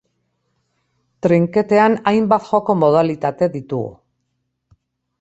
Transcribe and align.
Trinketean 1.25 1.99
hainbat 2.13 2.49
joko 2.49 2.77
modalitate 2.87 3.55
ditugu. 3.61 3.89